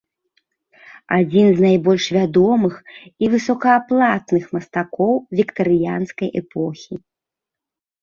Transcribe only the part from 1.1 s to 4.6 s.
Адзін з найбольш вядомых і высокааплатных